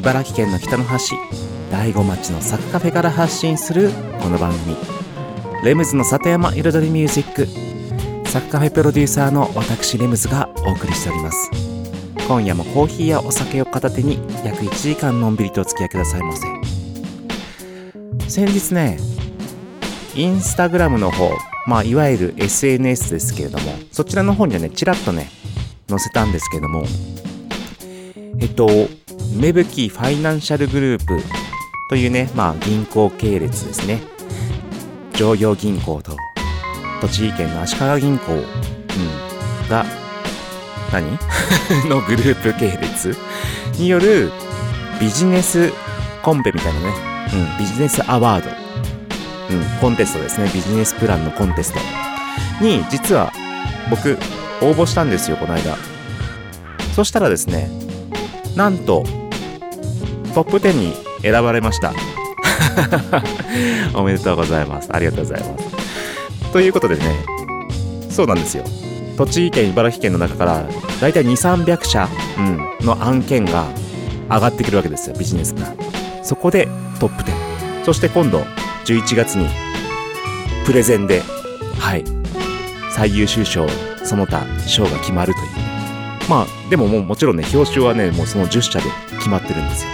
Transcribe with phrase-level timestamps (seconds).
[0.00, 1.14] 茨城県の北の端
[1.70, 3.90] 大子町のサクカフェから発信する
[4.22, 4.74] この番組。
[5.62, 11.50] レムズの里山彩りミュージックサクカフェプロデューサーの私レムズがお送りしております。
[12.26, 16.46] 今夜もコーヒーやお酒を片手に約1時間のんびりとお付き合いくださいませ。
[18.26, 18.96] 先日ね
[20.14, 21.30] インスタグラムの方
[21.66, 25.28] まあいわゆる SNS ですけれどもそちらの方にはねちらっとね
[25.90, 26.84] 載せたんですけども
[28.40, 28.66] えっと、
[29.38, 31.22] 芽吹ファイナンシャルグループ
[31.88, 34.00] というね、まあ銀行系列ですね。
[35.14, 36.16] 上陽銀行と
[37.00, 39.84] 栃木県の足利銀行、うん、が、
[40.92, 41.18] 何？
[41.88, 43.16] のグループ系列。
[43.78, 44.30] による
[45.00, 45.72] ビジネス
[46.22, 46.94] コンペみたいなね、
[47.32, 48.50] うん、ビジネスアワード、
[49.50, 51.78] うん、コンテストですね、ビジネスプランのコンテスト。
[52.62, 53.32] に、実は
[53.88, 54.18] 僕、
[54.60, 55.76] 応募したんですよ、この間。
[56.94, 57.70] そしたらですね、
[58.56, 59.04] なんと
[60.34, 61.92] トップ10に選ばれました。
[63.94, 64.88] おめでとうございます。
[64.92, 66.52] ありがとうございます。
[66.52, 67.02] ということでね
[68.08, 68.64] そうなんですよ。
[69.16, 70.64] 栃木県茨城県の中から
[71.00, 72.08] だいたい2300社、
[72.38, 73.66] うん、の案件が
[74.30, 75.16] 上がってくるわけですよ。
[75.18, 75.76] ビジネスプラン
[76.22, 78.44] そこでトップ10そして今度
[78.84, 79.48] 11月に
[80.64, 81.22] プレゼンで
[81.78, 82.04] はい
[82.94, 83.66] 最優秀賞
[84.04, 85.46] その他賞が決まるという。
[86.28, 88.84] まあ、でももうもちろんね、表彰はね、もうその10社で
[89.18, 89.90] 決まってるんですよ。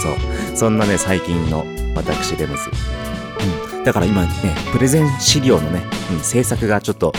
[0.00, 0.56] そう。
[0.56, 2.70] そんなね、最近の私、レムズ。
[3.76, 3.84] うん。
[3.84, 4.30] だから今ね、
[4.72, 7.12] プレゼン資料のね、うん、制作がちょっと、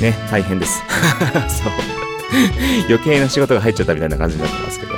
[0.00, 0.82] ね、大変です。
[1.48, 1.72] そう。
[2.88, 4.92] 余計な仕事が入っちゃったみたいな感じになってますけど。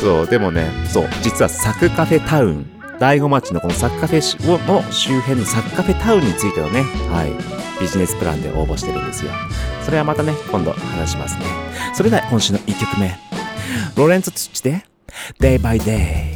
[0.00, 2.66] そう、でもね、そう、実はサクカフェタウン、
[2.98, 7.32] 大子町のこのサクカフェの周辺のサクカフェタウンについてのね、はい、
[7.80, 9.32] ビジネスプランで応募してるんですよ。
[9.84, 11.44] それはまたね、今度話しますね。
[11.94, 13.18] それでは今週の1曲目。
[13.96, 14.84] ロレンツ・ツッチで
[15.38, 16.33] Day by Day。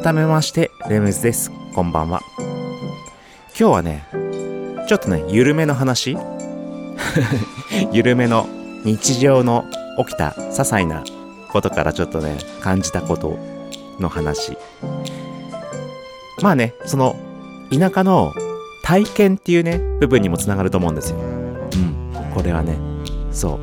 [0.00, 1.50] 改めましてレムズです。
[1.74, 2.20] こんばんは。
[3.58, 4.06] 今日はね
[4.86, 6.16] ちょっとね緩めの話。
[7.90, 8.46] 緩めの
[8.84, 9.64] 日常の
[9.98, 11.02] 起きた些細な
[11.50, 13.36] ことからちょっとね感じたこと
[13.98, 14.56] の話。
[16.42, 17.16] まあねその
[17.76, 18.32] 田舎の
[18.84, 21.16] 体験っていうね部分にもつながると思うんですよ。
[21.18, 22.78] うんこれはね
[23.32, 23.58] そう。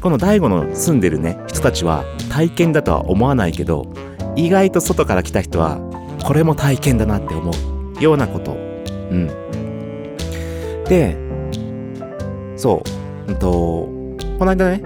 [0.00, 3.92] この DAIGO の住んでるね人たちは体験だとは思わないけど
[4.36, 5.78] 意外と外から来た人は
[6.24, 8.02] これも体験だなって思う。
[8.02, 8.52] ようなこと。
[8.52, 8.56] う
[9.14, 9.26] ん。
[10.88, 11.16] で
[12.56, 12.82] そ
[13.28, 13.30] う。
[13.30, 13.88] うんと
[14.38, 14.82] この間ね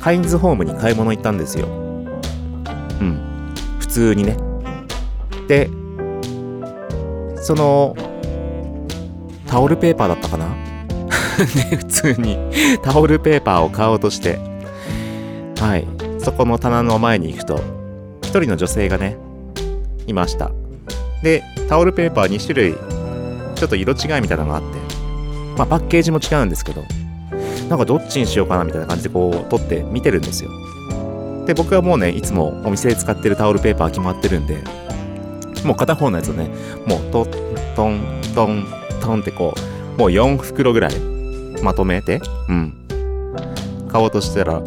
[0.00, 1.66] カインズホームに買い物行ったんですよ。
[1.66, 3.52] うん。
[3.80, 4.36] 普通にね。
[5.48, 5.68] で
[7.42, 7.96] その
[9.46, 10.46] タオルペーパーだったかな？
[11.56, 12.38] ね普通に。
[12.82, 14.38] タオルペーパーを買おうとして。
[15.60, 15.86] はい。
[16.18, 17.60] そこの棚の前に行くと
[18.40, 19.16] 人の女性がね
[20.06, 20.50] いました。
[21.22, 22.74] でタオルペーパー2種類
[23.54, 24.78] ちょっと色違いみたいなのがあって
[25.56, 26.84] まあパッケージも違うんですけど
[27.68, 30.50] なんかどっちにしようかなみたいな感じでこう取って見てるんですよ。
[31.46, 34.62] で僕はもうねいつもお店で使ってるタオルペーパー決まってるんで
[35.64, 36.50] もう片方のやつをね
[36.86, 37.26] もうトン
[37.74, 38.66] トントン
[39.00, 39.54] トンってこ
[39.96, 40.98] うもう4袋ぐらい
[41.62, 42.74] まとめてうん。
[43.88, 44.60] 買おうとしたら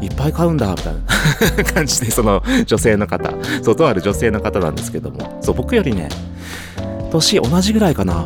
[0.00, 1.00] いっぱい買うんだみたいな。
[1.74, 3.30] 感じでその女性の方。
[3.62, 5.38] そうとある女性の方なんですけども。
[5.40, 6.08] そう僕よりね
[7.10, 8.24] 年同じぐらいかな。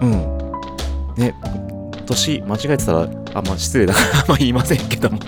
[0.00, 0.10] うん。
[1.16, 1.34] ね
[2.06, 5.18] 年間違えてたらあんま失礼だから あんま言いませんけども。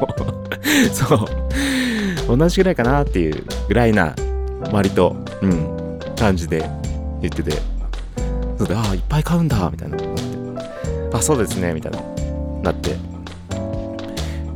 [0.92, 2.36] そう。
[2.36, 4.14] 同じぐらいかなっていうぐらいな
[4.72, 6.68] 割とうん感じで
[7.20, 7.52] 言ってて。
[8.58, 9.96] そうでああいっぱい買うんだみたいな。
[9.96, 11.98] なってあそうですねみたいな。
[12.62, 12.94] なって。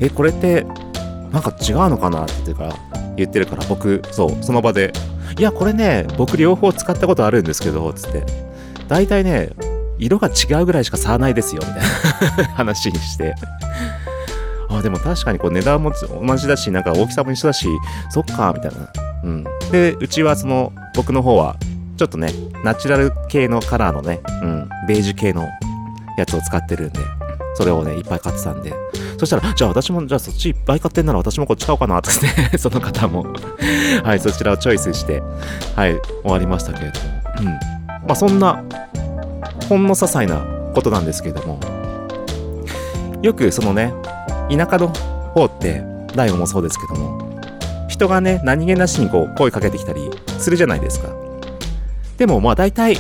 [0.01, 0.67] えこれって
[1.33, 2.77] なんか違うのかなって言ってから
[3.17, 4.93] 言ってるから僕そうその場で。
[5.37, 8.25] いやこれね僕両方使ったことあるんですけどつって。
[8.89, 9.51] 大体ね
[9.99, 11.83] 色が違うぐらいしか差はないですよみたい
[12.45, 12.45] な。
[12.55, 13.35] 話にして。
[14.69, 15.93] あでも確かにこう値段も
[16.27, 17.69] 同じだしなんか大きさも一緒だし
[18.11, 18.89] そっかみたいな。
[19.25, 19.45] うん。
[19.71, 21.57] でうちはその僕の方は
[21.97, 22.31] ちょっとね
[22.65, 25.49] ナチュラル系のカラーのね、うん、ベージュ系の
[26.17, 27.01] やつを使ってるんで
[27.55, 28.73] それをねいっぱい買ってたんで。
[29.25, 33.25] そしたらじゃあ私もじゃあそっちいっぱい買ってんなら私もこっち買おうかなってって その方も。
[34.05, 35.23] はいそちらをチョイスして
[35.75, 37.07] はい終わりましたけれども。
[37.41, 37.47] うん。
[37.47, 37.53] ま
[38.09, 38.63] あそんな
[39.69, 40.43] ほんの些細な
[40.75, 41.59] ことなんですけれども。
[43.23, 43.95] よくそのね
[44.51, 44.89] 田舎の
[45.35, 45.83] 方って
[46.15, 47.41] 大悟もそうですけども
[47.89, 51.09] 人がね何気なしにこう声かけてきたりするじゃないですか。
[52.19, 52.99] でもまあ大体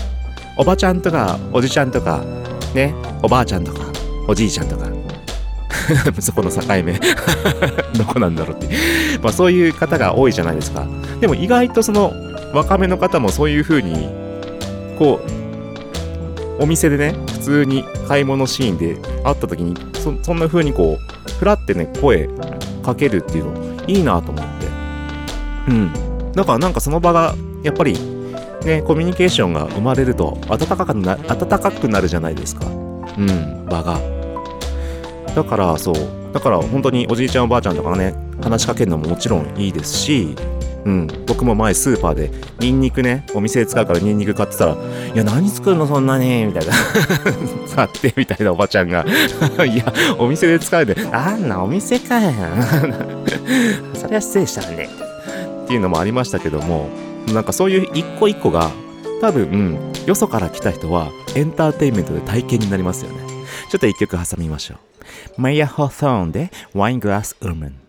[0.57, 2.25] おばちゃんとかおじちゃんとか
[2.75, 3.81] ねおばあちゃんとか
[4.26, 5.03] おじいちゃんとか
[6.21, 6.93] そこの境目。
[7.97, 8.69] どこなんだろうって。
[9.23, 10.87] まあそういう方が多いじゃないですか。
[11.21, 12.12] でも意外とその
[12.53, 14.09] 若めの方もそういう風に
[14.99, 15.21] こ
[16.59, 22.29] うお店でね普通に買い物シーンで会った時にそそんな風にこうふらってね声
[22.83, 24.67] かけるっていうのいいなと思って。
[25.69, 25.93] うん。
[26.33, 27.99] だからなんかその場がやっぱり
[28.64, 32.67] ねコミュニケーションが生まれると温かくな温かくなるじゃないですか。
[32.67, 33.67] うん。
[33.67, 34.13] 場が。
[35.35, 35.95] だからそう。
[36.35, 38.12] だから本当におじいちゃんおばあちゃんとかね
[38.43, 40.35] 話しかけるのももちろんいいですし
[40.85, 44.76] うん、僕も前スーパーでニンニクねお店で使うからニンニク買ってたら
[45.14, 46.75] 「いや何作るのそんなに」みたいな
[47.75, 49.07] 「買って」みたいなおばちゃんが
[49.64, 52.33] 「いやお店で使うであんなお店かや
[53.97, 54.91] それは失礼したね」
[55.64, 56.91] っていうのもありましたけども
[57.33, 58.71] なんかそういう一個一個が
[59.23, 63.17] 多分、よそから来た人はエンターテインメントで体験になりますよね。
[63.71, 64.93] ちょっと一曲挟みましょう。
[65.37, 67.84] マイヤ・ホー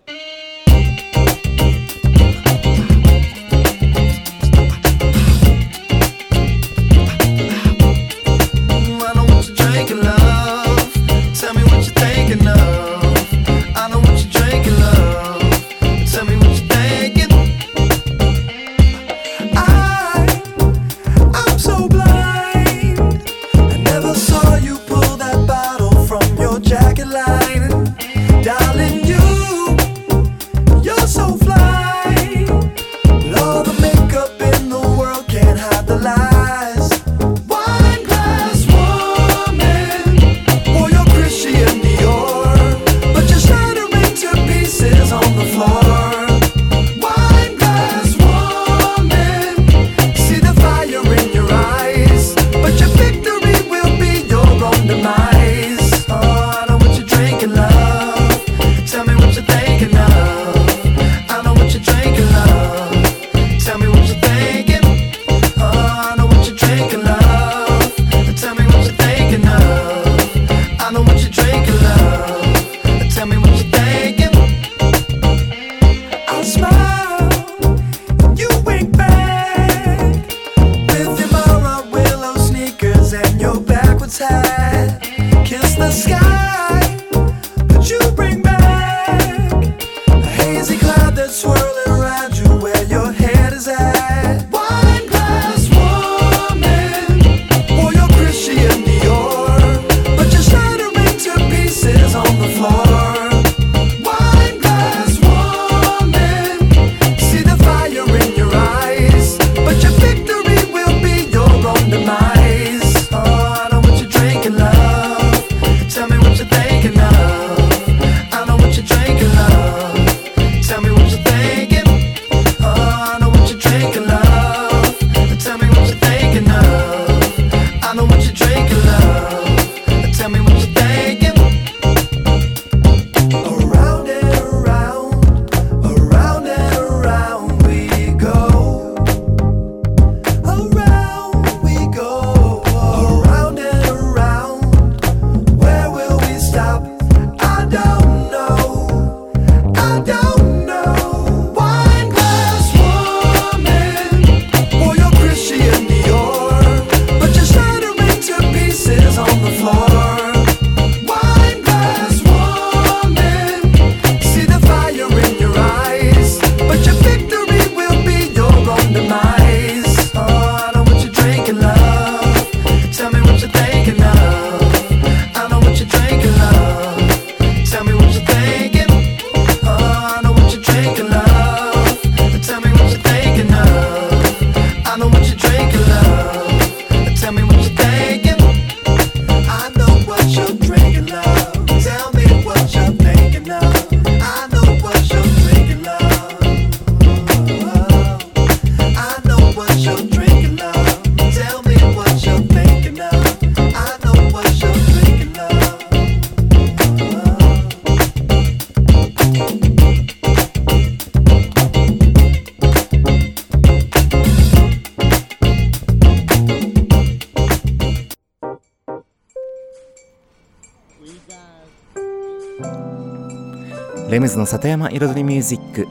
[224.15, 225.89] レムズの里山彩りミュージック。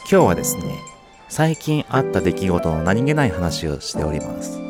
[0.00, 0.78] 今日はですね
[1.30, 4.60] 最近あった出来事の何気ない話をしております。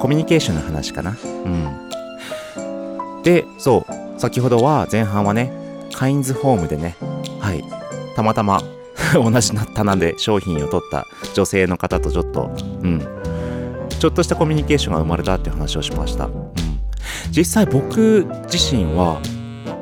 [0.00, 1.16] コミュニケーションの話かな？
[1.22, 3.22] うん。
[3.22, 4.20] でそう。
[4.20, 5.52] 先ほどは前半はね
[5.92, 6.96] カインズホームでね
[7.38, 7.62] はい。
[8.16, 8.60] たまたま
[9.14, 12.50] 同じ棚で商品を取った女性の方とちょっと
[12.82, 13.06] うん。
[14.00, 16.32] ちょっとしたコミュニケーションが生まれたっていう話をしました、うん、
[17.30, 19.20] 実際僕自身は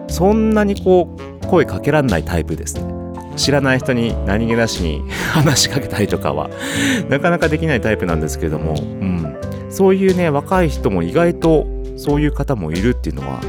[0.08, 2.98] そんなにこう声かけられないタイプですね。
[3.36, 5.02] 知らない人に何気なしに
[5.32, 6.50] 話しかけたりとかは
[7.08, 9.36] なかなかできないタイプなんですけれども、うん、
[9.70, 13.40] そういうね若い人も意外とそういう方もいるっていうのは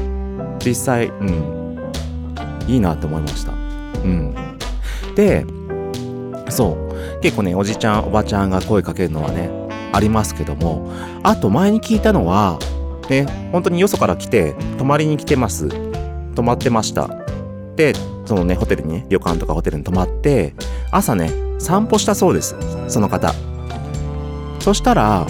[0.64, 1.78] 実際、うん、
[2.68, 3.52] いいなと思いました、
[4.04, 4.34] うん、
[5.14, 5.44] で
[6.48, 6.90] そう。
[7.20, 9.50] 結構ねおじちゃんおばちゃんが声かけるのはね
[9.92, 10.90] ありますけども
[11.22, 12.58] あと前に聞いたのは
[13.08, 15.68] ね本当によそから来て泊まりに来てます。
[16.34, 17.19] 泊まってました。
[17.80, 17.94] で
[18.26, 20.52] そのねホテルにね旅館とかホテルに泊まって
[20.90, 22.54] 朝ね散歩したそうです
[22.88, 23.32] その方。
[24.60, 25.24] そしたら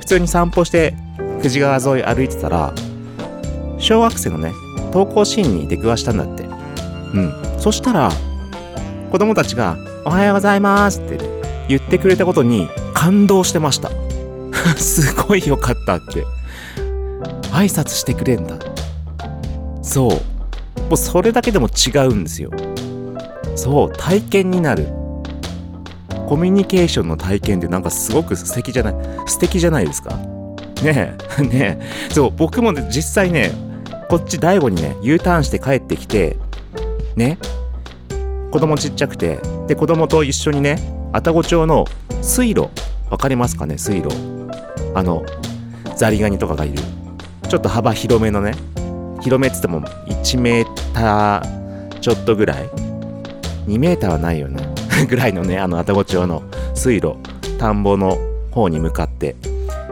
[0.00, 0.94] 普通に散歩して
[1.38, 2.74] 富士川沿い歩いてたら
[3.78, 4.52] 小学生のね
[4.92, 6.42] 登校シーンに出くわしたんだって。
[6.42, 6.46] う
[7.18, 7.32] ん。
[7.58, 8.10] そしたら
[9.10, 11.18] 子供たちが「おはようございます」って
[11.68, 13.90] 言ってくれたことに感動してました。
[14.76, 16.26] すごいよかったって。
[17.52, 18.56] 挨拶してくれんだ。
[19.80, 20.35] そう。
[20.88, 22.50] もうそれだけでも違うんですよ。
[23.56, 24.86] そう体験になる。
[26.28, 28.94] コミュニケーションの体験ってなんかすごく素敵じゃない？
[29.26, 30.16] 素敵じゃないですか？
[30.82, 32.12] ねえ ねえ。
[32.12, 33.52] そう僕もね実際ね
[34.08, 36.36] こっち大悟にね U ターンして帰ってきて
[37.16, 37.38] ね
[38.50, 40.78] 子供ちっちゃくてで子供と一緒にね
[41.12, 41.84] 愛宕町の
[42.22, 42.68] 水路
[43.10, 43.78] わかりますかね？
[43.78, 44.08] 水路。
[44.94, 45.24] あの
[45.96, 46.78] ザリガニとかがいる。
[47.48, 48.52] ちょっと幅広めのね
[49.20, 49.80] 広めっつっても
[50.22, 52.68] 1メーターちょっとぐらい。
[53.66, 54.62] 2メーターはないよね
[55.10, 56.42] ぐらいのねあの愛宕町の
[56.74, 57.16] 水路
[57.58, 58.16] 田んぼの
[58.52, 59.36] 方に向かって。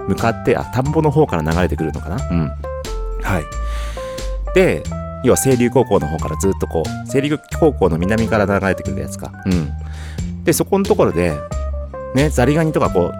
[0.06, 2.16] 向かってあ田んぼの方から流れてくるのかな？
[2.30, 2.52] うん。
[3.22, 3.44] はい。
[4.54, 4.82] で
[5.24, 9.32] 要は清流高校の方からずっとこう清流高校の南から流れてくるやつか。
[9.46, 9.72] うん。
[10.44, 11.32] でそこのところで
[12.14, 13.12] ねザリガニとかこ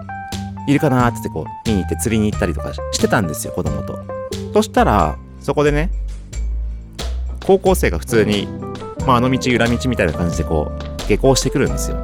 [0.67, 3.97] ういるかなーってってこう見に行って釣りに行ったりとかしてたんですよ子供と。
[4.53, 5.89] そしたらそこでね
[7.45, 8.47] 高校生が普通に、
[9.05, 11.97] まあ、あの道裏道みたいな感じでこう下校してくるんですよ。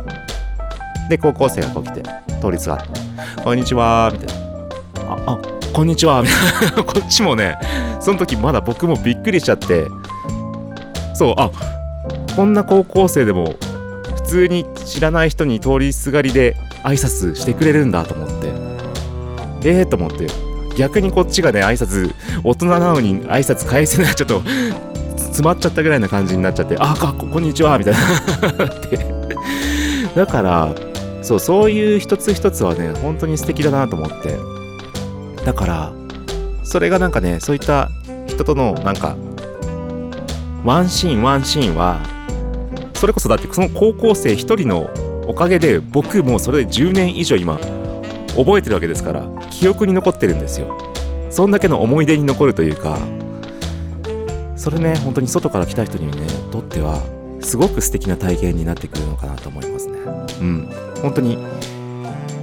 [1.10, 2.04] で高校生がこう来て
[2.42, 2.88] 通りすがって
[3.44, 5.40] 「こんにちは」みたいな「ああ
[5.74, 6.84] こんにちは」みたいな。
[6.86, 7.58] こっちもね
[8.00, 9.88] その時まだ僕もびっくりしちゃって
[11.14, 11.52] そうあ
[12.36, 13.56] こんな高校生でも
[14.16, 18.52] 普通に知らない人に通りすがりで挨拶してくれるんだと思って。
[19.64, 20.28] ええー、と思って。
[20.78, 24.16] 逆にこっちがね挨拶大人なのに挨拶返せない。
[24.16, 24.42] ちょっと
[25.32, 28.66] 詰まっちゃったぐらいな感じになっちゃってあかこんにちはみたいな。
[28.66, 29.00] っ て
[30.16, 30.76] だから
[31.22, 34.38] そうそういう一つ一つはね本当に素敵だなと思って。
[35.46, 35.92] だから
[36.64, 37.90] それがなんかねそういった
[38.28, 39.16] 人とのなんか
[40.64, 42.00] ワンシーンワンシーンは
[42.94, 44.90] それこそだってその高校生一人の
[45.28, 47.58] おかげで僕もそれで10年以上今
[48.36, 50.78] 覚えてるわけですから記憶に残ってるんですよ。
[51.30, 52.98] そんだけの思い出に残るというか
[54.62, 57.02] それね本当に外から来た人にねとっては
[57.42, 59.98] すごく素敵な体験になってくるのかなと思いますね。
[60.40, 60.70] うん。
[61.02, 61.40] 本当に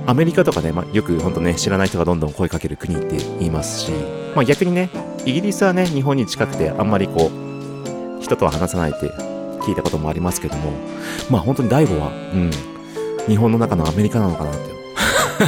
[0.04, 3.92] アメリカとかね、まあ、よく本当ね知らない人がどんどん声かける国って言いますし、
[4.35, 4.90] まあ、逆にね
[5.26, 9.12] イギリスはね日本に近くてあんまりこう人とは話さないって
[9.62, 10.72] 聞いたこともありますけども
[11.31, 12.50] まあ本当に大悟はうん。
[13.28, 14.54] 日本の中のアメリカなのかなっ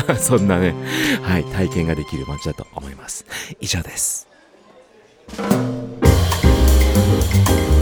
[0.06, 0.76] て そんなね
[1.22, 3.26] はい体験ができる街だと思います。
[3.58, 4.28] 以上です。
[7.00, 7.79] Música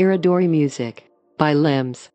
[0.00, 1.02] Iridori Music
[1.36, 2.10] by Limbs.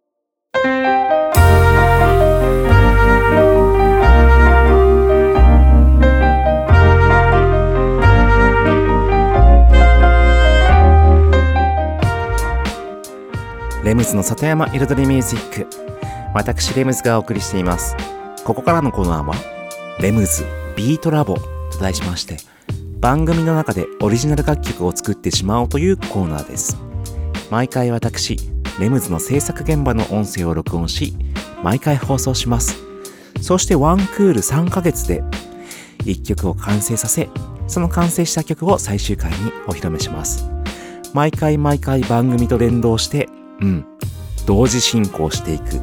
[13.83, 15.67] レムズの里山彩りミュージック。
[16.33, 17.95] 私、レムズがお送りしています。
[18.43, 19.35] ここからのコーナーは、
[19.99, 20.43] レムズ
[20.75, 22.37] ビートラボと題しまして、
[22.99, 26.83] 番組の中でオリジナル楽曲を作ってしまおうというコーナーです。
[27.51, 28.37] 毎回私、
[28.79, 31.15] レムズの制作現場の音声を録音し、
[31.63, 32.83] 毎回放送します。
[33.41, 35.23] そしてワンクール3ヶ月で
[35.99, 37.29] 1曲を完成させ、
[37.67, 40.49] その完成した曲を最終回にお披露目します。
[41.13, 43.29] 毎回毎回番組と連動して、
[43.61, 43.85] うん、
[44.45, 45.79] 同時進行していく。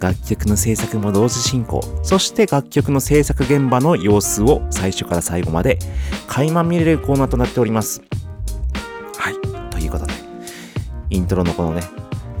[0.00, 1.80] 楽曲の制作も同時進行。
[2.02, 5.78] そして楽曲の制作現場の様子を最初から最後まで
[6.28, 8.02] 垣間見れるコーナーとなっております。
[11.10, 11.82] イントロのこのね、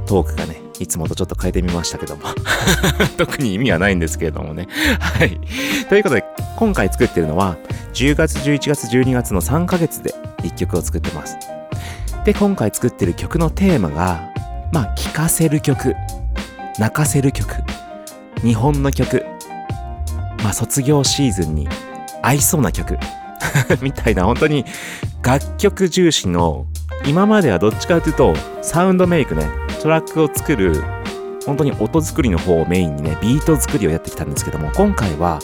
[0.06, 2.22] トークがね、いつもとちょっと変えてみましたけども。
[3.18, 4.68] 特に意味はないんですけれどもね。
[5.00, 5.38] はい。
[5.88, 6.24] ということで、
[6.56, 7.56] 今回作ってるのは、
[7.94, 11.36] 10月、11月、12月の3ヶ月で1曲を作ってます。
[12.24, 14.28] で、今回作ってる曲のテーマが、
[14.72, 15.94] まあ、聴かせる曲、
[16.78, 17.54] 泣かせる曲、
[18.42, 19.24] 日本の曲、
[20.42, 21.68] まあ、卒業シーズンに
[22.22, 22.98] 合いそうな曲、
[23.82, 24.64] みたいな、本当に
[25.22, 26.66] 楽曲重視の、
[27.06, 29.48] 今まではどっちかというと、サウンドメイクね、
[29.82, 30.82] トラックを作る、
[31.46, 35.38] 本当に音作りの方をメインにね、ビート作りをやってきたんですけども、今回は、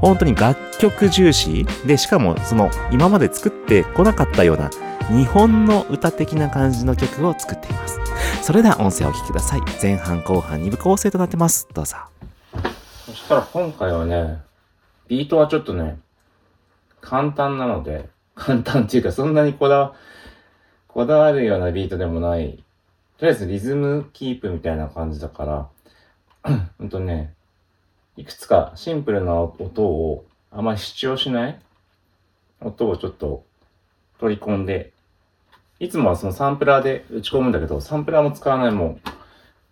[0.00, 4.70] 本当に楽曲重視で、しかもその今まで作ってこなかったような
[5.08, 8.00] 日本の歌的な感じの曲を作っています。
[8.42, 9.60] それでは音声をお聞きください。
[9.80, 11.68] 前半後半2部構成となってます。
[11.72, 11.96] どうぞ。
[13.06, 14.42] そしたら今回はね、
[15.08, 15.98] ビートはちょっとね、
[17.00, 19.94] 簡単なので、簡単っていうかそんなにこだわ、
[20.96, 22.64] こだわるようなビートでもない。
[23.18, 25.68] とりあえずリズムキープみたいな感じだか
[26.42, 27.34] ら、 うんとね、
[28.16, 31.60] いくつかシンプルな音をあまり主張しない
[32.62, 33.44] 音をちょっと
[34.18, 34.94] 取り込んで、
[35.80, 39.00] いつもはそのサンプラーで打ち込むんだけど、サンプラーも使わないもん。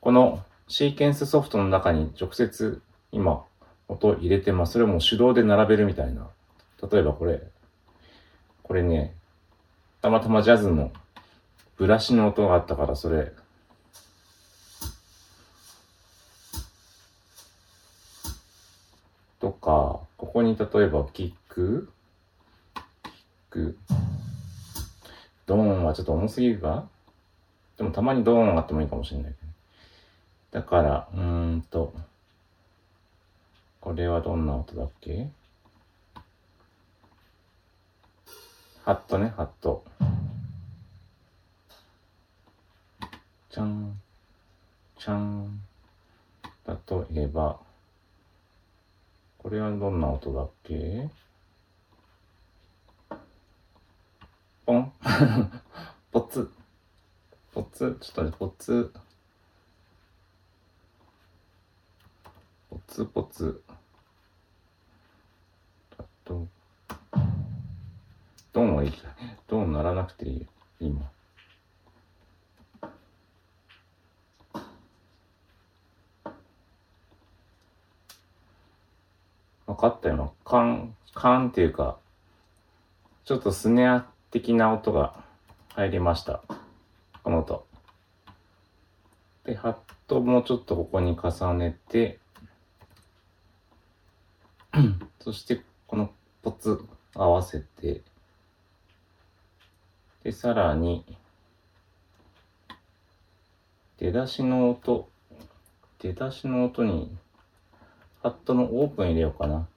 [0.03, 2.83] このシーケンスソフトの中に直接
[3.13, 3.43] 今
[3.89, 4.75] 音を入れてます。
[4.75, 6.29] それも手動で並べるみたいな。
[6.93, 7.41] 例えばこれ、
[8.63, 9.15] これね、
[10.03, 10.93] たまたまジャズの
[11.77, 13.33] ブラシの音があったからそれ、
[19.41, 21.91] とか、ここに例えばキック、
[22.75, 22.83] キッ
[23.51, 23.79] ク、
[25.47, 26.89] ドーンはちょっと重すぎるか？
[27.77, 29.37] でもたまにドーンがあってもいいかもしれないけ
[30.53, 30.61] ど。
[30.61, 31.93] だから、うーんと、
[33.81, 35.29] これはどんな音だっけ？
[38.85, 39.85] ハットね、ハット。
[43.55, 44.01] ちゃん、
[44.99, 45.61] ちゃん。
[46.67, 47.61] 例えば、
[49.39, 51.09] これはどんな音だっけ
[54.67, 54.93] ポン。
[56.11, 56.51] ポツ。
[57.53, 58.93] ポツ、ちょっとね、ポツ。
[62.71, 63.63] ポツポツ。
[65.97, 66.49] あと、
[68.53, 68.75] ドン。
[68.75, 69.15] はいいじゃん。
[69.47, 69.73] ドン。
[69.73, 70.47] ならなくていいよ、
[70.81, 71.14] 今。
[79.67, 80.31] 分かったよな。
[80.45, 81.99] カン、カンっていうか、
[83.25, 85.25] ちょっとスネア的な音が
[85.69, 86.43] 入りました。
[87.23, 87.67] この音。
[89.45, 92.19] で、ハットもちょっとここに重ねて、
[95.21, 96.11] そしてこの
[96.43, 98.03] ポツ合わせて、
[100.23, 101.05] で、さらに、
[103.99, 105.09] 出だしの音、
[105.99, 107.17] 出だしの音に、
[108.25, 109.69] ハットのオープン入れようかな。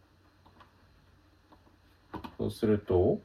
[2.38, 3.20] そうすると、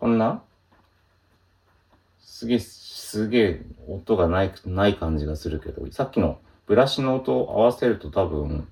[0.00, 0.42] こんな
[2.18, 8.66] すげえ、すげえ音がない、ない感じがするけど、さっきのブラシの音を合わせると多分、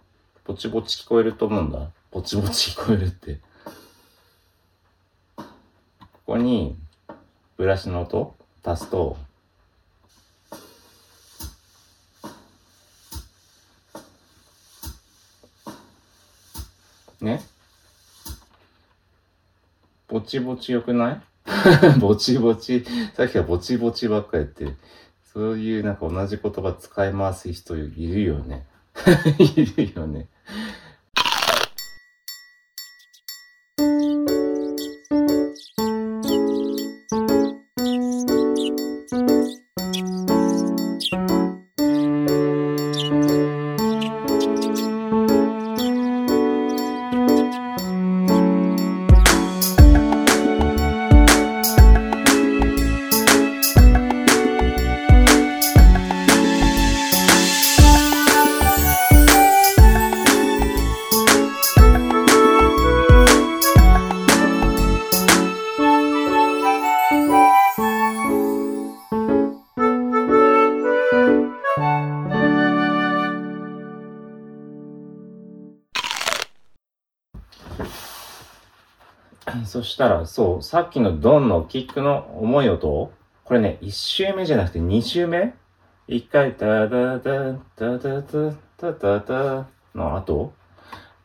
[0.47, 1.91] ぼちぼち聞こえると思うんだ。
[2.11, 3.39] ぼちぼち聞こえるって。
[6.31, 6.79] ここに、
[7.57, 9.17] ブラシの音足すと、
[17.21, 17.43] ね？
[20.07, 21.99] ぼちぼちよくない？
[21.99, 22.85] ぼちぼち。
[23.17, 24.79] さっきはぼちぼちばっかり言って、
[25.33, 28.69] そういうなんか同じ言葉使い回す人いるよね。
[29.37, 30.29] いるよね。
[79.71, 83.13] そしたら、そう、さっきのドンのキックの重い音、
[83.45, 85.55] これね、1周目じゃなくて2周目？
[86.09, 90.53] 一回、ダダダ、ダダダ、ダダダの後、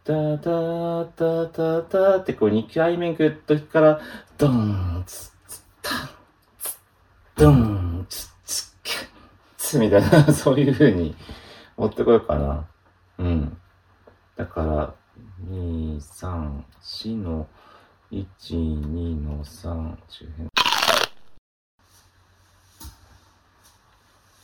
[0.03, 3.99] ダダダダダってこう2回目グッとから、
[4.37, 6.09] ドン、ツツタン、
[6.59, 6.77] ツ
[7.37, 9.07] ドン、ツッツキャッ
[9.57, 11.15] ツみたいな、そういう風に
[11.77, 12.67] 持ってこようかな。
[13.17, 13.57] うん。
[14.35, 14.93] だから、
[15.49, 17.47] 2、3、4の、
[18.11, 20.49] 1、2の3、周辺。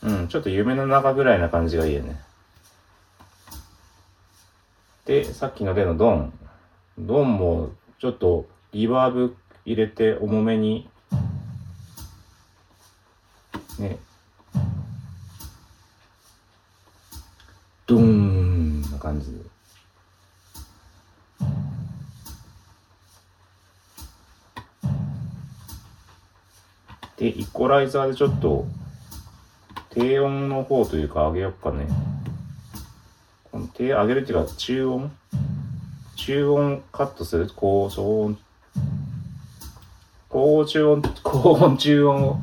[0.02, 2.20] うん、ちょっと夢の中ぐらいな感じがいいよね。
[5.04, 6.32] で、さっきの例のドン。
[6.98, 10.88] ドンも、ちょっとリバーブ入れて重めに、
[13.78, 13.98] ね。
[17.86, 19.51] ドーンな感じ
[27.22, 27.28] で。
[27.28, 28.66] イコライザーでちょっと、
[29.90, 31.86] 低音の方というか上げよっかね。
[33.50, 35.10] この低上げるっていうか、中音？
[36.16, 37.50] 中音カットする？
[37.54, 38.38] 高音、
[40.28, 42.40] 高中音、 高音、中音を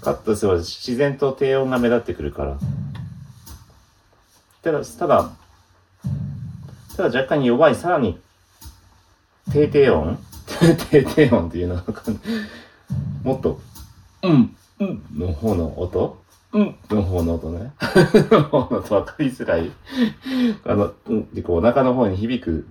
[0.00, 2.58] カットすれば自然と低音が目立ってくるから。
[4.62, 5.30] ただ、ただ、
[6.96, 8.20] ただ若干弱い、さらに、
[9.50, 10.18] 低低音？
[10.90, 12.22] 低低音っていうのはわかんない。
[13.24, 13.60] もっと、
[14.22, 15.02] うん、うん。
[15.14, 16.76] の方の音うん。
[16.90, 17.72] の方の音ね。
[18.30, 19.70] の方の音分かりづらい。
[20.64, 21.34] あの、うん。
[21.34, 22.66] で、こう、お腹の方に響く、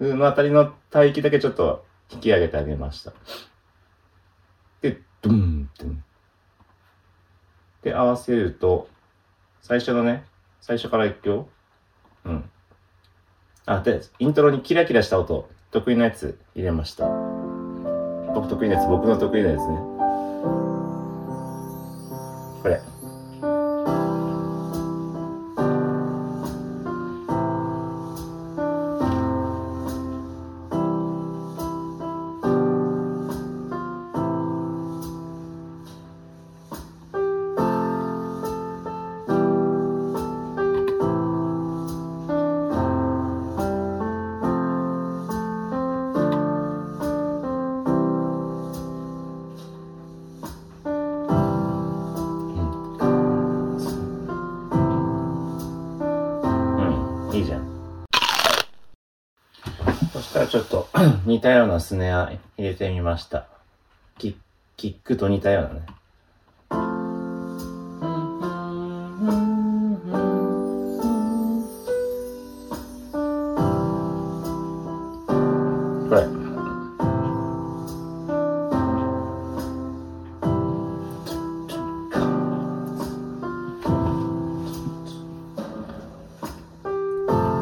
[0.00, 0.18] うん。
[0.18, 3.12] のあたりの帯域だけちょっと引き上げてあげました。
[4.80, 6.02] で、ドゥンってね。
[7.82, 8.88] で、合わせると、
[9.60, 10.24] 最初のね、
[10.60, 11.44] 最初から一挙
[12.24, 12.50] うん。
[13.66, 17.08] あ、で、イントロにキラキラした音、得意なやつ入れました。
[18.34, 19.91] 僕得意なやつ、僕の得意なやつね。
[22.62, 22.91] これ。
[61.42, 63.48] たようなスネア入れてみました。
[64.16, 64.36] キッ
[64.76, 65.86] キックと似たようなね。
[76.08, 76.22] これ。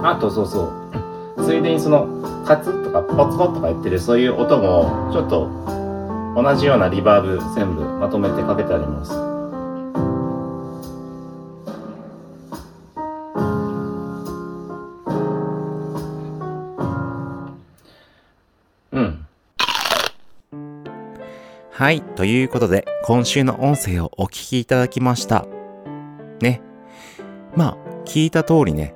[0.03, 0.80] あとそうそう。
[3.29, 5.49] ついでにその、カツッとかポツポとか言ってるそういう音も、ちょっと
[6.37, 9.13] 同じようなリバーブ全部まとめてかけてあります。
[18.93, 19.27] うん。
[21.71, 22.03] はい。
[22.03, 25.47] ということで、今週の音声をお聞きいただきました。
[26.41, 26.63] ね。
[27.57, 28.95] まあ、聞いた通りね、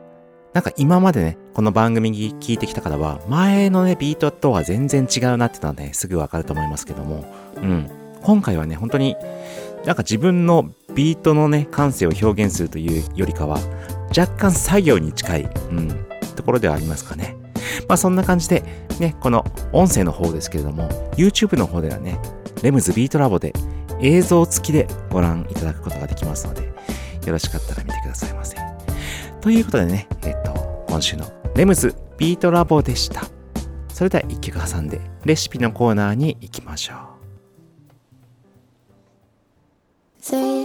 [0.54, 7.24] なんか今までね、この番組に聞いてきた方は、前のね、ビートとは全然違うなってのはね、すぐわかると思いますけども、
[7.56, 7.90] うん。
[8.22, 9.16] 今回はね、本当に、
[9.84, 13.58] なんか自分のビートのね、感性を表現するというよりかは、
[14.16, 15.88] 若干作業に近い、うん、
[16.36, 17.34] ところではありますかね。
[17.88, 18.62] まあそんな感じで、
[19.00, 22.20] ね、この音声の方ですけれども、YouTube の方ではね、
[22.62, 23.52] レムズビートラボで
[24.00, 28.63] 映像付きでご覧いただくことができますので、よろしかったら見てくださいませ。
[29.44, 33.26] ということでね、えっと、今週のレムズビートラボでした。
[33.92, 36.98] それでは一曲挟んで、レシピのコーナーに行きましょう。
[40.22, 40.64] Say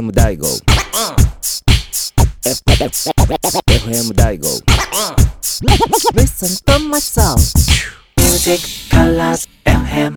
[0.00, 0.46] FM 大悟
[2.42, 4.48] FM 大悟
[6.14, 7.36] Listen to my song.
[8.16, 10.16] Music Colors FM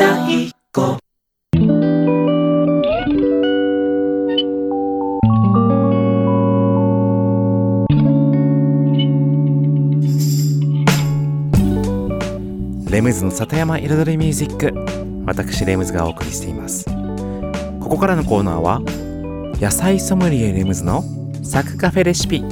[0.00, 0.98] 大悟
[12.90, 15.02] レムズの里山彩りミュージック。
[15.24, 16.84] 私レムズがお送りしています
[17.82, 18.80] ここからのコーナーは
[19.60, 21.02] 野菜ソムリエレムズの
[21.42, 22.42] サクカフェレシピ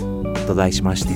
[0.46, 1.14] と題しまして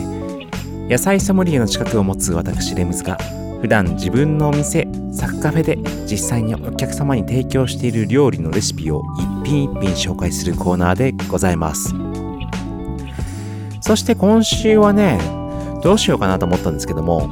[0.89, 3.17] 野菜ソムリエの資格を持つ私レムズが
[3.61, 9.03] 普段自分のお店サクカフェで実際にお客様に提供している料理のレシピを
[9.43, 11.95] 一品一品紹介するコーナーでございます。
[13.85, 15.19] そして今週はね
[15.83, 17.29] どうしようかなと思ったんですけども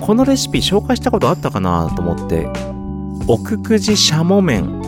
[0.00, 2.48] このレシピ紹介したことあったかなと思って
[3.28, 4.82] 奥久慈シャモ麺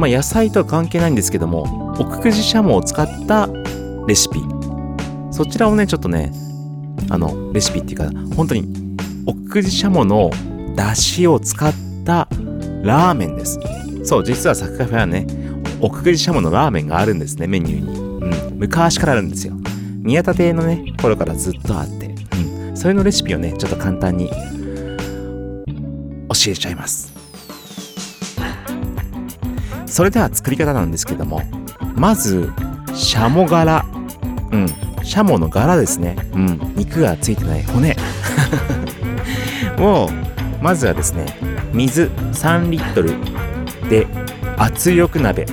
[0.00, 3.48] まあ、野菜とは関係ないんですけども奥久慈シャモを使った
[4.06, 4.40] レシピ。
[5.30, 6.32] そちらをねちょっとね
[7.10, 8.96] あのレシピっていうか本当に
[9.26, 10.30] 奥久慈シャモの
[10.74, 11.72] 出汁を使っ
[12.04, 12.26] た
[12.82, 13.60] ラーメンです。
[14.02, 15.26] そう実はサクカフェはね
[15.82, 19.54] 奥久慈しゃものラーメンがあるんですねメニューに、うん、昔からあるんですよ。
[20.02, 24.36] 宮田亭のね頃からずっとあって、うん、それのレシピをねちょっと簡単に教
[26.48, 27.19] えちゃいます。
[29.90, 31.42] それでは作り方なんですけども
[31.94, 32.50] まず
[32.94, 33.84] シャモ柄。
[34.52, 34.66] うん。
[35.02, 36.16] シャモの柄ですね。
[36.32, 36.74] うん。
[36.76, 37.96] 肉がついてない骨。
[39.78, 40.08] を
[40.60, 41.26] まずはですね
[41.72, 43.14] 水3リットル
[43.88, 44.06] で
[44.56, 45.46] 圧力鍋。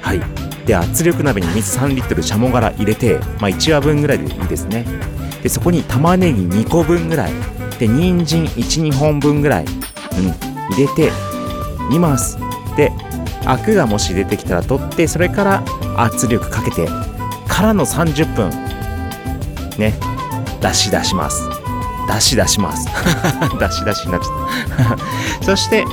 [0.00, 0.20] はい。
[0.66, 4.84] で圧力鍋に水3リットルシャモ柄入れて、まあ、1話分ぐらいでいいですね。
[5.42, 7.32] でそこに玉ねぎ2個分ぐらい。
[7.78, 9.70] で人参12本分ぐらい、うん、
[10.74, 11.12] 入れて
[11.90, 12.38] 煮ます。
[12.76, 12.92] で
[13.46, 15.64] アクがもし出てきたら取ってそれから
[15.96, 16.86] 圧力かけて
[17.48, 18.50] からの30分
[19.78, 19.94] ね
[20.60, 21.48] 出し出します。
[22.08, 22.88] 出し出します。
[23.58, 24.98] 出し出しになっちゃっ
[25.40, 25.44] た。
[25.44, 25.84] そして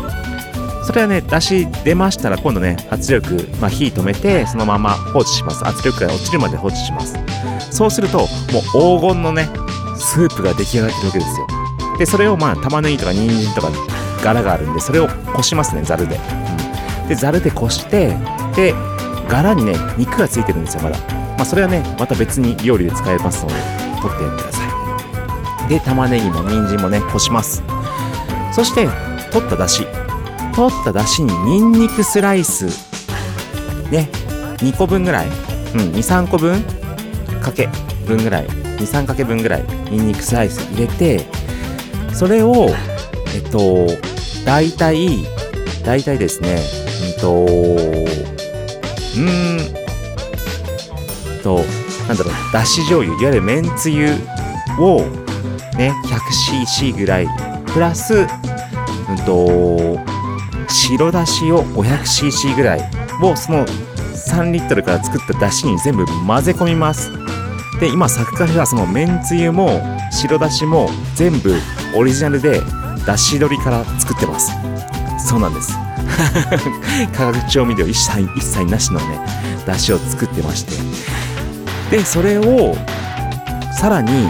[0.85, 5.67] それはね出し出ましたら今度ね圧力、まあ、火止めてそのまま放置します。
[5.67, 7.15] 圧力が落ちるまで放置します。
[7.69, 8.27] そうするともう
[9.01, 9.49] 黄金のね
[9.97, 11.47] スープが出来上がってるわけですよ。
[11.99, 13.69] でそれをまあ玉ねぎとか人参とか
[14.23, 16.19] 柄があるんでそれをこしますねざるで、
[17.07, 18.15] でざるでこして
[18.55, 18.73] で
[19.27, 20.97] 柄にね肉がついてるんですよまだ。
[21.37, 23.55] まあそれはねまた別に料理で使えますので
[24.01, 25.69] 取ってやってください。
[25.69, 27.63] で玉ねぎも人参もねこします。
[28.53, 28.87] そして
[29.31, 29.87] 取っただし
[30.53, 32.65] 取っただしにニンニクスライス。
[33.91, 34.09] ね
[34.57, 35.27] 2個分ぐらい。
[35.27, 35.33] うん
[35.93, 36.61] 23個分
[37.41, 37.69] かけ
[38.05, 38.47] 分ぐらい。
[38.81, 41.23] 23かけ分ぐらいニンニクスライス入れて
[42.13, 42.69] それを
[43.35, 43.85] えっと
[44.43, 45.23] 大体
[45.85, 46.57] 大体ですね
[47.01, 47.45] うんと
[49.17, 49.59] うん
[51.43, 51.63] と
[52.07, 54.11] なんだろうだし醤油いわゆるめんつゆ
[54.79, 55.01] を
[55.77, 57.27] ね 100cc ぐらい
[57.73, 58.27] プラスうん
[59.25, 59.99] と
[60.67, 62.89] 白だしを 500cc ぐらい
[63.21, 67.11] をその3リットルから作っただしに全部混ぜ込みます。
[67.79, 69.81] で今サクカフェはそのめんつゆも
[70.11, 71.55] 白だしも全部
[71.95, 72.61] オリジナルで
[73.07, 74.51] だし取りから作ってます。
[75.27, 75.75] そうなんです。
[77.15, 79.19] 化学調味料一切一切なしのね
[79.65, 80.73] だしを作ってまして。
[81.97, 82.75] でそれを
[83.77, 84.29] さらに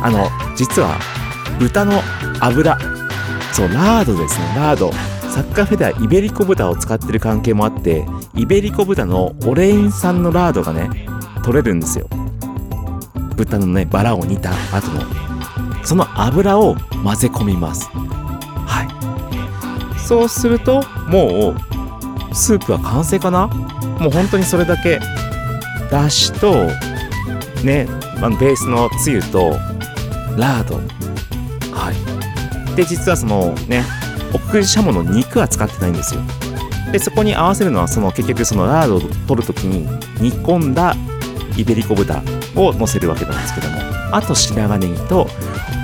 [0.00, 0.98] あの実は
[1.58, 2.02] 豚の
[2.40, 2.78] 脂
[3.54, 4.52] そうラードですね。
[4.56, 4.92] ラード。
[5.30, 8.04] サッカーフェではイベリコ豚を使ってる関係もあって
[8.34, 10.88] イベリコ豚のオレイン酸のラードがね
[11.44, 12.08] 取れるんですよ。
[13.36, 15.02] 豚のねバラを煮た後の。
[15.84, 16.74] その油を
[17.04, 17.88] 混ぜ込みます。
[20.06, 21.54] そうするとも
[22.30, 23.46] うスープは完成かな？
[23.46, 25.00] もう本当にそれだけ
[25.90, 26.66] だしと
[27.64, 27.86] ね、
[28.20, 29.50] まあ、ベースのつゆと
[30.36, 30.76] ラード。
[31.74, 32.76] はい。
[32.76, 33.84] で実はそのね
[34.32, 36.20] 奥久慈しゃもの肉は使ってないんですよ。
[36.92, 39.86] でそこに合わせるのはその結局そのラードを取るときに
[40.20, 40.94] 煮込んだ
[41.56, 42.22] イベリコ豚
[42.56, 43.78] を乗せるわけなんですけども
[44.12, 45.26] あと白髪ネギと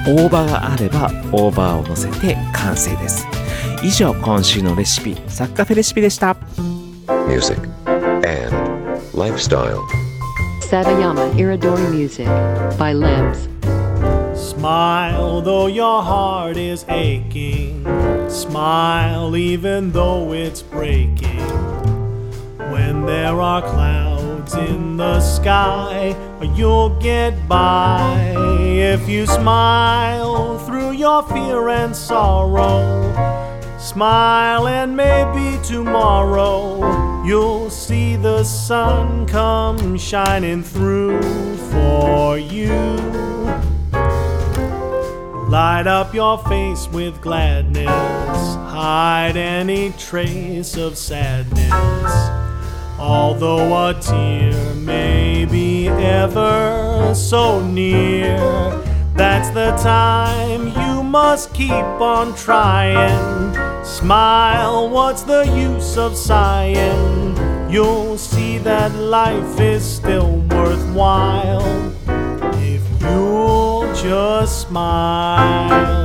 [0.07, 3.27] 大葉があれば大葉を乗せて完成です。
[3.84, 6.36] 以上今週のレシピサッカフェレシピでした
[7.28, 7.60] music,
[8.26, 8.54] and
[9.14, 9.86] lifestyle.
[10.62, 12.28] Satayama Iridori Music
[12.78, 13.50] by Limbs.
[14.36, 17.84] Smile though your heart is aching.
[18.30, 21.40] Smile even though it's breaking.
[22.72, 26.16] When there are clouds in the sky,
[26.56, 28.34] you'll get by.
[28.60, 33.09] If you smile through your fear and sorrow,
[33.81, 41.21] smile and maybe tomorrow you'll see the sun come shining through
[41.71, 42.71] for you.
[45.49, 51.73] Light up your face with gladness, hide any trace of sadness.
[52.99, 58.37] Although a tear may be ever so near,
[59.15, 63.70] that's the time you must keep on trying.
[63.83, 67.37] Smile, what's the use of sighing?
[67.71, 71.93] You'll see that life is still worthwhile
[72.57, 76.01] if you'll just smile.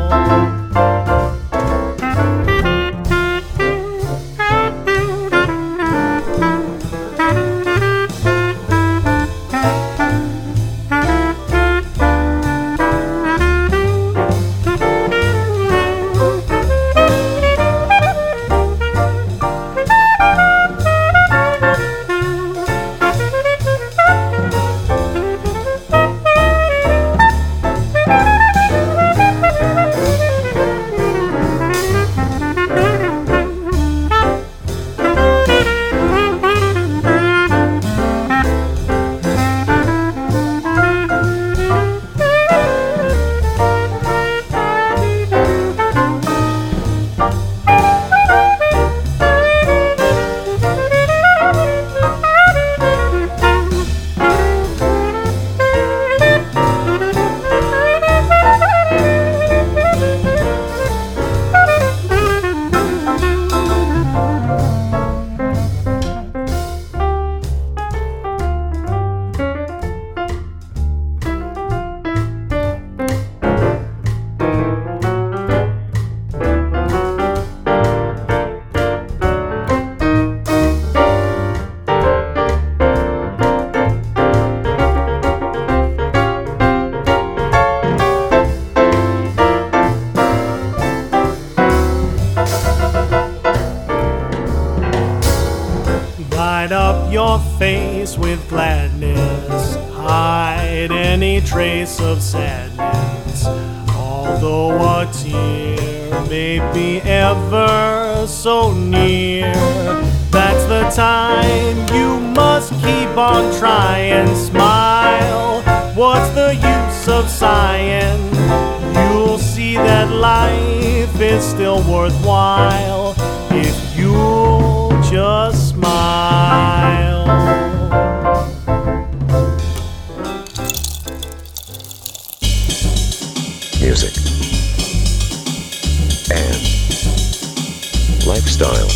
[138.36, 138.90] Lifestyle.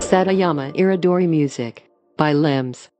[0.00, 1.88] Satayama Iridori Music
[2.18, 2.90] by Limbs.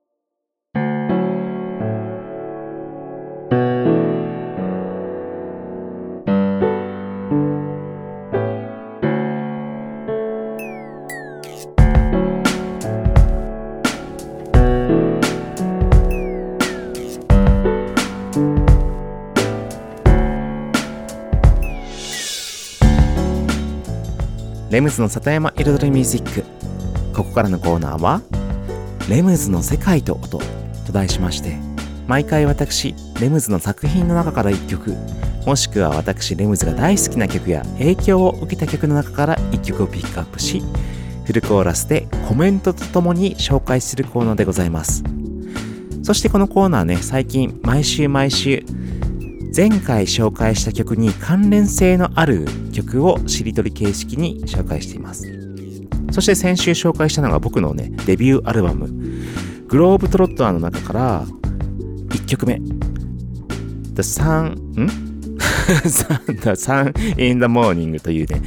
[24.80, 26.42] レムズの里山彩りミュージック。
[27.14, 28.22] ここからのコーナーは
[29.10, 30.38] 「レムズの世界と音」
[30.86, 31.58] と題しまして
[32.06, 34.96] 毎回私レムズの作品の中から1曲
[35.44, 40.62] もしくは私レムズが大好きな曲や影響を受けた曲の中から1曲をピックアップし
[41.26, 45.04] フルコーラスでコメントとともに紹介するコーナーでございます。
[46.02, 48.64] そしてこのコーナーね最近毎週毎週
[49.54, 55.26] 前回紹介した曲に関連性のある曲をしりとり形式に紹介しています。
[56.12, 58.88] そして先週紹介したのが僕のねデビューアルバム
[59.66, 62.60] グローブトロッターの中から1曲目。
[63.94, 64.86] The Sun ん
[65.36, 68.42] ？The Sun in the Morning というね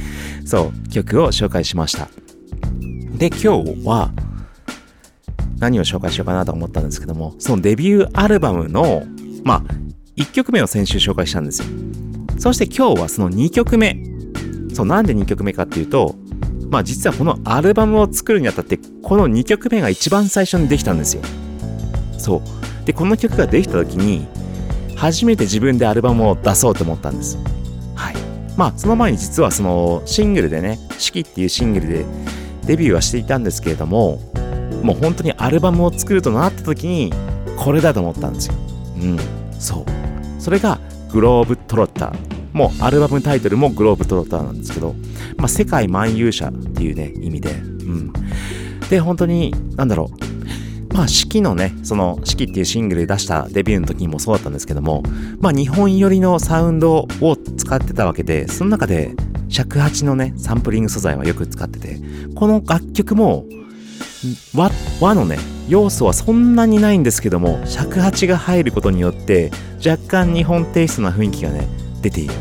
[0.46, 2.08] そう曲を紹介しました。
[3.18, 4.10] で今日は
[5.58, 9.04] 何を紹介しようかなと思ったんですけどもそのデビューアルバムの
[9.44, 9.62] まあ
[10.16, 11.68] 1曲目を先週紹介したんですよ。
[12.38, 13.96] そして今日はその2曲目。
[14.72, 16.16] そうなんで2曲目かっていうと
[16.68, 21.22] まあ実はこのアルバムを作るにあたってこの2曲目が一番最初にできたんですよ。
[22.18, 22.42] そ
[22.82, 22.86] う。
[22.86, 24.26] でこの曲ができた時に
[24.96, 27.38] 初めて自分でアルバムを出そうと思ったんです。
[27.94, 28.14] はい。
[28.56, 32.04] まあその前に実はそのシングルでね「四季」っていうシングルで
[32.66, 34.20] デビューはしていたんですけれども
[34.82, 37.12] もう本当にアルバムを作るとなった時に
[37.56, 38.54] これだと思ったんですよ。
[38.96, 39.18] うん。
[39.58, 39.93] そう。
[40.44, 40.78] それが
[41.10, 42.34] グローブトロッター。
[42.52, 44.94] もうアルバムタイトルもグローブトロッターなんですけど、
[45.38, 47.50] まあ、世界漫遊者っていうね意味で。
[47.50, 48.12] うん。
[48.90, 50.10] で本当になんだろ
[50.90, 50.94] う。
[50.94, 55.02] まあ四季のねその四季っていうシングル出したデビューの時にもそうだったんですけども
[55.40, 59.16] まあ日本寄りのサウンドを使ってたわけでその中で
[59.48, 61.98] 尺八のねサンプリング素材はよく使ってて
[62.36, 63.44] この楽曲も
[64.54, 64.70] 和
[65.00, 69.50] 和のね要素はそんなにないんですけども尺八が入ることによって
[69.84, 71.66] 若干日本テイストな雰囲気がね
[72.02, 72.34] 出ている。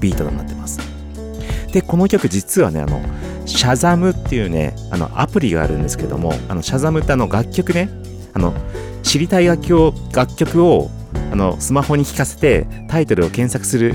[0.00, 0.80] ビートになってます。
[1.72, 3.02] でこの曲実はねあの
[3.44, 7.90] シャザムっていうねあのアプリがあるんですけどもあのシャザムってあの楽曲ね
[8.32, 8.54] あの
[9.02, 10.90] 知りたい楽曲を楽曲を
[11.30, 13.94] あのスマホに聴かせてタイトルを検索する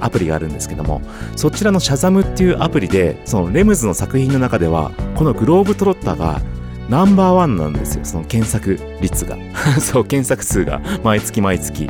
[0.00, 1.00] アプリがあるんですけども
[1.36, 6.42] そちらのシャザムっていうアプリでそのレムズの作品の中ではこのグローブトロッターが
[6.88, 9.36] ナンバーワンなんですよ、その検索率が。
[9.80, 11.88] そう、検索数が毎月毎月。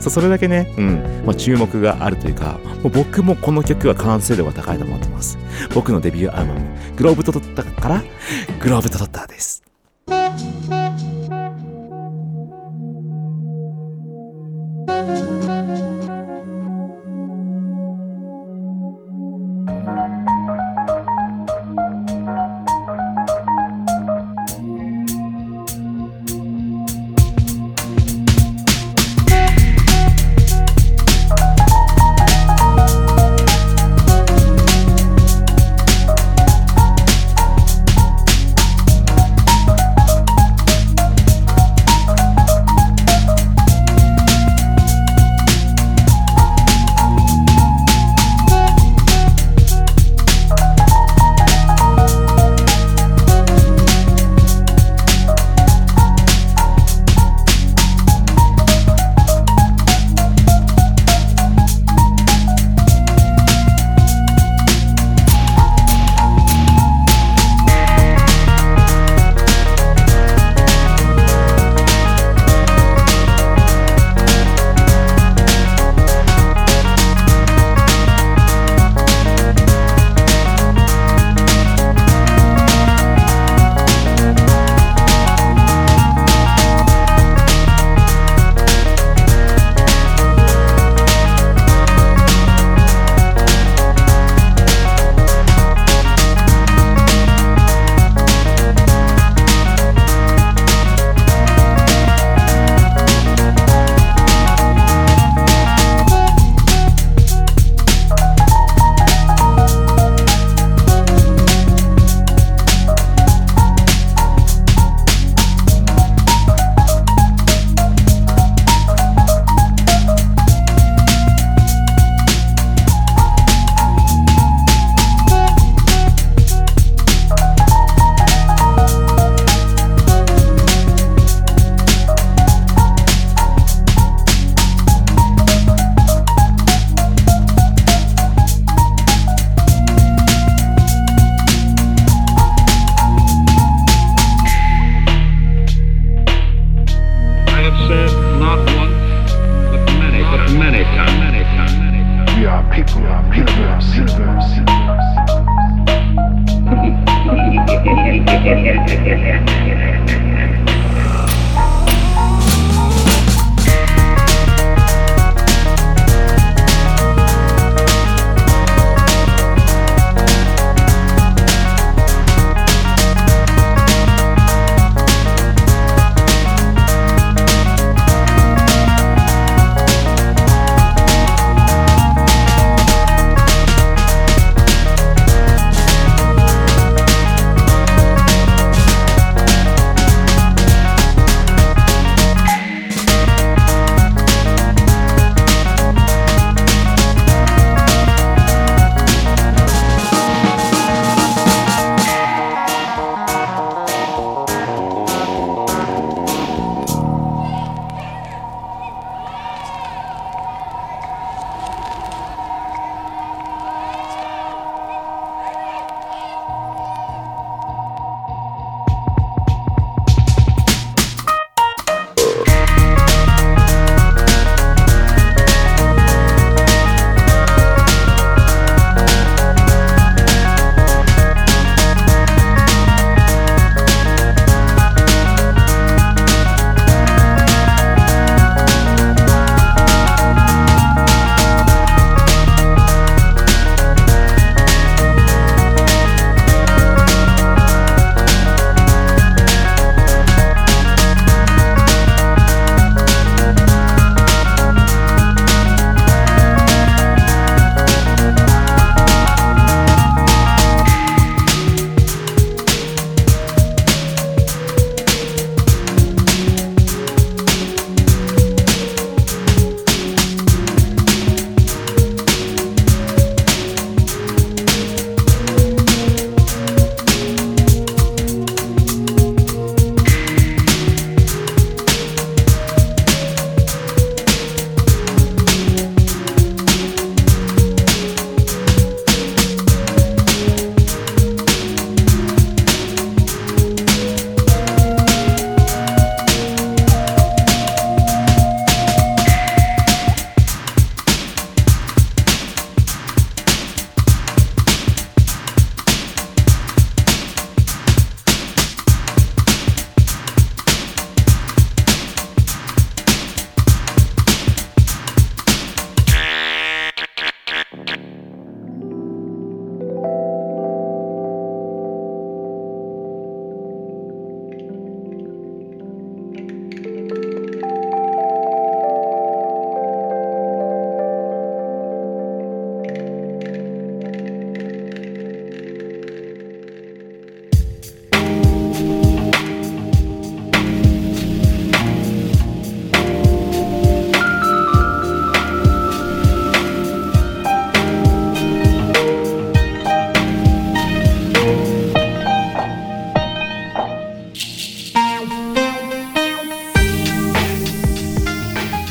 [0.00, 5.38] そう、それだけね、うん、まあ、注目があるというか、もう僕もこの曲は完成度が高いと思ってます。
[5.74, 6.60] 僕のデビューアルバム、
[6.96, 8.02] グローブとトッタから、
[8.60, 9.62] グローブとドッターです。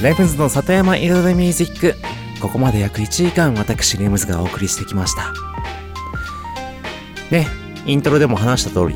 [0.05, 1.95] レムズの里山彩りミュージック」
[2.39, 5.33] ここまで約1時間私レムズがお送りしてきました。
[7.31, 7.47] ね
[7.87, 8.95] イントロでも話した通り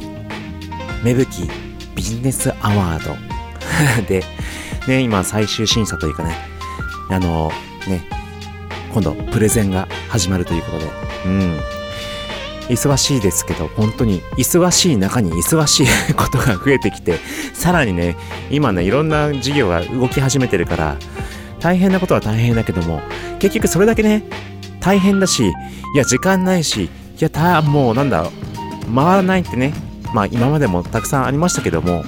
[1.03, 1.49] 芽吹き
[1.95, 3.15] ビジネスアワード。
[4.07, 4.23] で
[4.87, 6.35] ね今最終審査というかね
[7.09, 7.51] あの
[7.87, 8.03] ね
[8.93, 10.91] 今度プレゼンが始まるということで。
[11.25, 11.78] うん。
[12.69, 17.19] 忙しいですけど、本当に忙しい中に忙しいことが増えてきて、
[17.53, 18.15] さらにね、
[18.51, 20.97] 今ね、いろんな事業が動き始めてるから、
[21.59, 23.01] 大変なことは大変だけども、
[23.39, 24.23] 結局それだけね、
[24.79, 26.89] 大変だし、いや、時間ないし、い
[27.19, 28.29] や、た、もうなんだ、
[28.93, 29.73] 回らないってね、
[30.13, 32.03] まあ今までもたくさんありましたけども、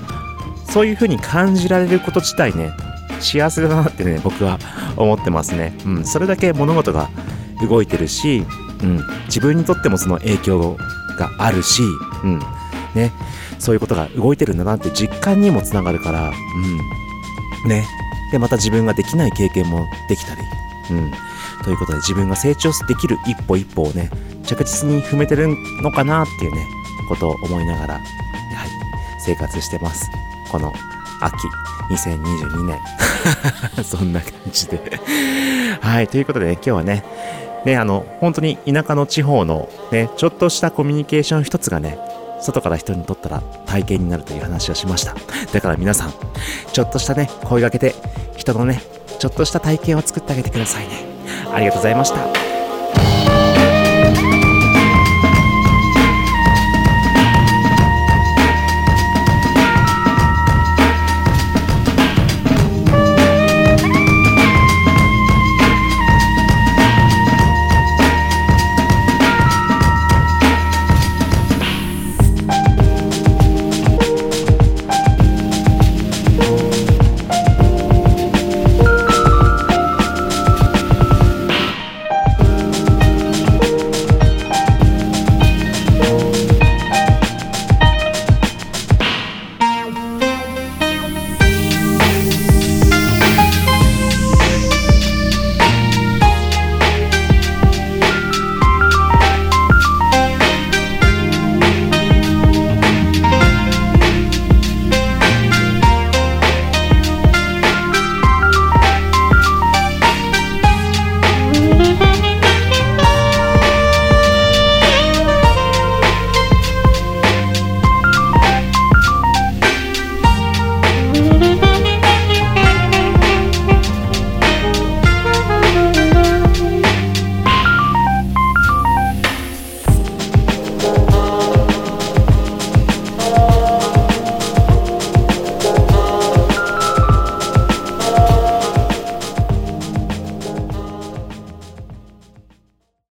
[0.70, 2.72] そういう風に感じられること自体ね、
[3.20, 4.59] 幸せだなってね、僕は
[4.95, 5.74] 思ってますね。
[5.86, 7.09] うん、それだけ物事が
[7.68, 8.45] 動いてるし、
[8.84, 10.77] うん、自分にとってもその影響
[11.17, 11.84] があるし、
[12.23, 12.39] うん、
[12.95, 13.11] ね、
[13.59, 16.32] そういうことが動いてるんだなって実感にもつながるから、
[17.63, 17.88] うん、ね。
[18.32, 20.41] で、また自分ができない経験もできたり、
[20.91, 21.11] うん。
[21.63, 24.09] ということで自分が成長できる一歩一歩をね、
[24.43, 25.47] 着実に踏めてる
[25.82, 26.65] のかなっていうね、
[27.07, 28.03] ことを思いながら、はい、
[29.19, 30.09] 生活してます。
[30.49, 30.73] この
[31.21, 31.47] 秋、
[31.93, 32.79] 2022年。
[33.84, 34.99] そんな感じで。
[35.82, 37.03] はい、ということでね、今日はね、
[37.66, 41.97] ね、あの、本当に田舎の地方のね、ちょっとしたコミュニケーション一つがね、
[42.39, 45.16] 外から人にとったら体験になるという話をしました。
[45.53, 46.14] だから皆さん、
[46.74, 47.95] ちょっとしたね、声がけて、
[48.36, 48.82] 人のね、
[49.20, 51.05] ちょっとした体験を作ってあげてくださいね。
[51.53, 52.51] ありがとうございました。